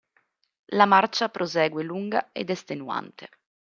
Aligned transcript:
La 0.79 0.87
marcia 0.87 1.29
prosegue 1.29 1.83
lunga 1.83 2.29
ed 2.33 2.49
estenuante. 2.49 3.29